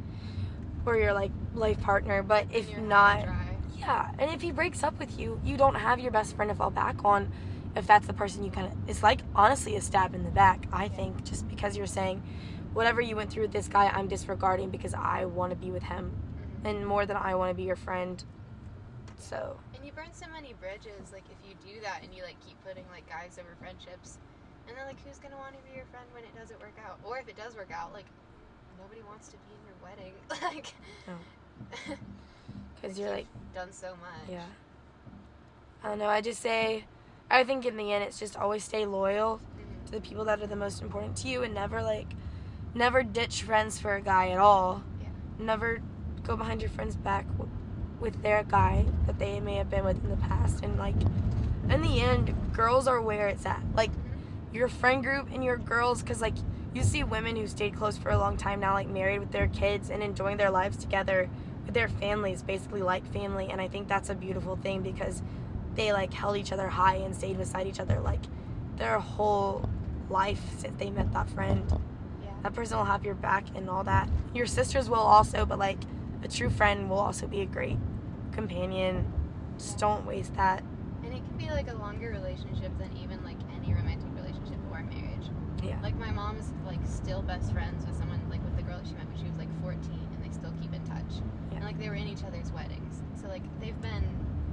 or 0.86 0.98
your 0.98 1.14
like 1.14 1.32
life 1.54 1.80
partner 1.82 2.22
but 2.22 2.46
if 2.52 2.76
not 2.80 3.24
dry. 3.24 3.49
Yeah 3.80 4.12
and 4.20 4.30
if 4.32 4.42
he 4.42 4.52
breaks 4.52 4.84
up 4.84 4.98
with 5.00 5.18
you 5.20 5.40
you 5.44 5.58
don't 5.58 5.76
have 5.76 6.00
your 6.00 6.12
best 6.12 6.36
friend 6.36 6.50
to 6.50 6.56
fall 6.56 6.70
back 6.70 7.04
on 7.06 7.32
if 7.76 7.88
that's 7.88 8.08
the 8.08 8.14
person 8.14 8.44
you 8.44 8.52
kind 8.52 8.68
of 8.68 8.74
it's 8.88 9.04
like 9.04 9.22
honestly 9.36 9.76
a 9.76 9.82
stab 9.82 10.14
in 10.14 10.24
the 10.24 10.30
back 10.32 10.66
i 10.74 10.88
think 10.88 11.24
just 11.24 11.48
because 11.48 11.78
you're 11.78 11.86
saying 11.88 12.22
whatever 12.74 13.02
you 13.02 13.16
went 13.16 13.30
through 13.32 13.44
with 13.44 13.52
this 13.52 13.68
guy 13.68 13.88
i'm 13.96 14.08
disregarding 14.08 14.70
because 14.70 14.94
i 14.94 15.26
want 15.26 15.50
to 15.52 15.56
be 15.56 15.72
with 15.72 15.84
him 15.84 16.12
Mhm. 16.64 16.70
and 16.70 16.88
more 16.88 17.06
than 17.06 17.18
i 17.18 17.34
want 17.36 17.50
to 17.50 17.56
be 17.56 17.64
your 17.64 17.76
friend 17.76 18.24
so 19.18 19.58
And 19.76 19.86
you 19.86 19.92
burn 19.92 20.12
so 20.14 20.26
many 20.34 20.54
bridges, 20.54 21.12
like 21.12 21.26
if 21.30 21.38
you 21.48 21.54
do 21.74 21.82
that 21.82 22.04
and 22.04 22.14
you 22.14 22.24
like 22.24 22.40
keep 22.46 22.56
putting 22.66 22.86
like 22.90 23.08
guys 23.10 23.38
over 23.40 23.50
friendships, 23.60 24.18
and 24.68 24.78
then 24.78 24.86
like 24.88 24.96
who's 25.06 25.18
gonna 25.20 25.36
want 25.38 25.56
to 25.56 25.62
be 25.70 25.76
your 25.76 25.86
friend 25.92 26.06
when 26.14 26.24
it 26.24 26.34
doesn't 26.40 26.60
work 26.62 26.76
out, 26.86 26.98
or 27.04 27.18
if 27.20 27.28
it 27.28 27.36
does 27.36 27.56
work 27.56 27.72
out, 27.72 27.92
like 27.94 28.06
nobody 28.82 29.02
wants 29.04 29.28
to 29.30 29.38
be 29.44 29.52
in 29.56 29.62
your 29.68 29.80
wedding, 29.84 30.14
like. 30.56 30.74
No. 31.08 31.96
because 32.82 32.98
you're 33.00 33.10
like 33.10 33.28
done 33.54 33.72
so 33.72 33.90
much. 33.90 34.30
Yeah. 34.30 34.44
I 35.84 35.90
don't 35.90 36.00
know. 36.00 36.08
I 36.08 36.22
just 36.22 36.42
say, 36.42 36.86
I 37.32 37.44
think 37.44 37.66
in 37.66 37.78
the 37.78 37.92
end, 37.94 38.04
it's 38.04 38.20
just 38.20 38.36
always 38.38 38.64
stay 38.64 38.86
loyal 38.86 39.38
Mhm. 39.40 39.86
to 39.86 39.92
the 39.94 40.02
people 40.02 40.26
that 40.26 40.42
are 40.42 40.48
the 40.48 40.56
most 40.56 40.82
important 40.82 41.16
to 41.18 41.28
you 41.30 41.44
and 41.44 41.54
never, 41.54 41.82
like, 41.82 42.08
never 42.74 43.02
ditch 43.04 43.44
friends 43.44 43.80
for 43.80 43.96
a 43.96 44.02
guy 44.02 44.30
at 44.30 44.40
all. 44.40 44.84
Yeah. 45.02 45.08
Never 45.40 45.80
go 46.24 46.36
behind 46.36 46.62
your 46.62 46.70
friend's 46.70 46.96
back 46.98 47.26
w- 47.38 47.50
with 48.00 48.22
their 48.22 48.44
guy 48.44 48.86
that 49.08 49.20
they 49.20 49.40
may 49.40 49.56
have 49.56 49.70
been 49.70 49.86
with 49.86 50.04
in 50.04 50.10
the 50.10 50.18
past. 50.18 50.64
And, 50.64 50.78
like, 50.78 50.96
in 51.70 51.82
the 51.82 52.02
end, 52.02 52.34
girls 52.54 52.88
are 52.88 53.02
where 53.02 53.28
it's 53.28 53.46
at. 53.46 53.62
Like, 53.74 53.92
your 54.52 54.68
friend 54.68 55.04
group 55.04 55.30
and 55.32 55.44
your 55.44 55.58
girls, 55.58 56.02
because, 56.02 56.22
like, 56.22 56.36
you 56.74 56.84
see 56.84 57.04
women 57.04 57.36
who 57.36 57.48
stayed 57.48 57.76
close 57.76 57.98
for 57.98 58.10
a 58.10 58.18
long 58.18 58.36
time 58.38 58.60
now, 58.60 58.74
like, 58.74 58.88
married 58.90 59.20
with 59.20 59.32
their 59.32 59.48
kids 59.48 59.90
and 59.90 60.04
enjoying 60.04 60.38
their 60.38 60.52
lives 60.52 60.78
together 60.78 61.30
their 61.74 61.88
families, 61.88 62.42
basically 62.44 62.82
like 62.82 63.06
family. 63.12 63.50
And 63.50 63.60
I 63.62 63.68
think 63.68 63.88
that's 63.88 64.10
a 64.10 64.16
beautiful 64.16 64.56
thing 64.56 64.82
because 64.82 65.22
they, 65.76 65.94
like, 65.94 66.14
held 66.14 66.38
each 66.38 66.52
other 66.52 66.68
high 66.68 66.96
and 66.96 67.16
stayed 67.16 67.38
beside 67.38 67.68
each 67.68 67.80
other, 67.80 68.00
like, 68.00 68.22
their 68.78 69.00
whole 69.00 69.70
life 70.10 70.42
since 70.58 70.78
they 70.78 70.90
met 70.90 71.14
that 71.14 71.30
friend. 71.30 71.64
Yeah. 72.22 72.32
That 72.44 72.54
person 72.54 72.78
will 72.78 72.86
have 72.86 73.06
your 73.06 73.16
back 73.16 73.46
and 73.56 73.70
all 73.70 73.84
that. 73.84 74.10
Your 74.34 74.46
sisters 74.46 74.90
will 74.90 74.98
also, 74.98 75.46
but, 75.46 75.60
like, 75.60 75.78
a 76.24 76.28
true 76.28 76.50
friend 76.50 76.90
will 76.90 77.00
also 77.00 77.28
be 77.28 77.42
a 77.42 77.46
great 77.46 77.78
companion. 78.32 79.12
Just 79.58 79.78
don't 79.78 80.06
waste 80.06 80.34
that. 80.36 80.64
And 81.04 81.14
it 81.14 81.24
can 81.26 81.38
be 81.38 81.50
like 81.50 81.70
a 81.70 81.76
longer 81.76 82.10
relationship 82.10 82.72
than 82.78 82.90
even 82.98 83.24
like 83.24 83.38
any 83.56 83.74
romantic 83.74 84.10
relationship 84.16 84.58
or 84.72 84.84
marriage. 84.84 85.28
Yeah. 85.64 85.80
Like 85.82 85.98
my 85.98 86.12
mom's 86.12 86.52
like 86.66 86.80
still 86.86 87.22
best 87.22 87.52
friends 87.52 87.86
with 87.86 87.98
someone 87.98 88.22
like 88.30 88.44
with 88.44 88.56
the 88.56 88.64
girl 88.64 88.80
she 88.86 88.94
met 88.94 89.08
when 89.08 89.18
she 89.18 89.26
was 89.26 89.38
like 89.38 89.50
14, 89.62 89.80
and 89.82 90.09
they 90.30 90.38
still 90.38 90.54
keep 90.62 90.74
in 90.74 90.84
touch. 90.86 91.22
Yeah. 91.52 91.58
And 91.58 91.66
like 91.66 91.80
they 91.80 91.90
were 91.90 91.96
in 91.96 92.08
each 92.08 92.24
other's 92.24 92.52
weddings, 92.52 93.02
so 93.22 93.28
like 93.28 93.44
they've 93.60 93.80
been 93.82 94.04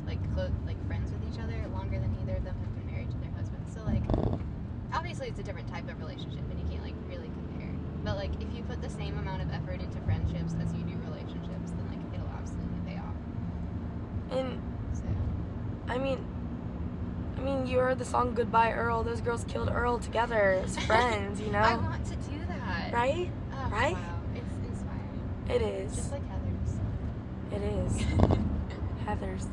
like 0.06 0.20
close 0.34 0.50
like 0.66 0.78
friends 0.86 1.12
with 1.12 1.22
each 1.32 1.40
other 1.40 1.56
longer 1.72 1.98
than 1.98 2.14
either 2.22 2.36
of 2.36 2.44
them 2.44 2.56
have 2.58 2.74
been 2.76 2.86
married 2.92 3.10
to 3.10 3.18
their 3.18 3.30
husbands. 3.36 3.72
So 3.74 3.82
like 3.84 4.02
obviously 4.92 5.28
it's 5.28 5.38
a 5.38 5.42
different 5.42 5.68
type 5.68 5.88
of 5.90 5.98
relationship, 5.98 6.42
and 6.50 6.58
you 6.60 6.66
can't 6.70 6.82
like 6.84 6.94
really 7.08 7.28
compare. 7.28 7.72
But 8.04 8.16
like 8.16 8.30
if 8.40 8.48
you 8.54 8.62
put 8.64 8.80
the 8.82 8.90
same 8.90 9.18
amount 9.18 9.42
of 9.42 9.50
effort 9.52 9.80
into 9.80 10.00
friendships 10.02 10.54
as 10.62 10.72
you 10.72 10.82
do 10.84 10.96
relationships, 11.04 11.70
then 11.76 11.86
like 11.88 12.02
it'll 12.14 12.30
absolutely 12.38 12.80
pay 12.86 12.98
off. 12.98 13.16
And 14.30 14.60
So 14.92 15.04
I 15.88 15.98
mean, 15.98 16.24
I 17.36 17.40
mean, 17.40 17.66
you 17.66 17.78
heard 17.78 17.98
the 17.98 18.04
song 18.04 18.34
"Goodbye 18.34 18.72
Earl." 18.72 19.02
Those 19.02 19.20
girls 19.20 19.44
killed 19.48 19.70
Earl 19.70 19.98
together 19.98 20.62
as 20.64 20.78
friends. 20.86 21.40
You 21.40 21.50
know, 21.50 21.60
I 21.60 21.76
want 21.76 22.04
to 22.06 22.16
do 22.16 22.38
that. 22.48 22.92
right? 22.92 23.30
Oh, 23.52 23.68
Right? 23.70 23.94
Wow. 23.94 24.15
It 25.48 25.62
is. 25.62 25.94
Just 25.94 26.12
like 26.12 26.22
Heathers. 26.22 27.52
It 27.52 27.62
is. 27.62 27.92
Heathers. 29.06 29.48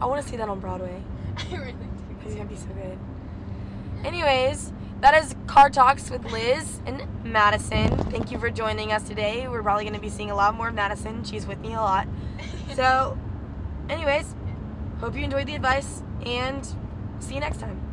I 0.00 0.06
want 0.06 0.22
to 0.22 0.28
see 0.28 0.36
that 0.36 0.48
on 0.48 0.60
Broadway. 0.60 1.02
I 1.36 1.56
really 1.56 1.72
do. 1.72 1.78
It's 2.24 2.34
gonna 2.34 2.48
be 2.48 2.56
so 2.56 2.66
good. 2.68 2.98
Anyways, 4.04 4.72
that 5.00 5.14
is 5.22 5.34
Car 5.46 5.70
Talks 5.70 6.10
with 6.10 6.24
Liz 6.32 6.80
and 6.86 7.06
Madison. 7.24 7.96
Thank 8.10 8.30
you 8.30 8.38
for 8.38 8.50
joining 8.50 8.92
us 8.92 9.02
today. 9.02 9.46
We're 9.48 9.62
probably 9.62 9.84
gonna 9.84 9.98
be 9.98 10.10
seeing 10.10 10.30
a 10.30 10.34
lot 10.34 10.54
more 10.54 10.68
of 10.68 10.74
Madison. 10.74 11.24
She's 11.24 11.46
with 11.46 11.58
me 11.60 11.74
a 11.74 11.80
lot. 11.80 12.06
So, 12.76 13.18
anyways, 13.88 14.36
hope 15.00 15.16
you 15.16 15.24
enjoyed 15.24 15.48
the 15.48 15.56
advice 15.56 16.04
and 16.24 16.64
see 17.18 17.34
you 17.34 17.40
next 17.40 17.58
time. 17.58 17.89